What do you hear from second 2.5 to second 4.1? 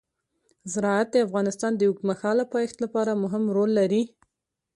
پایښت لپاره مهم رول لري.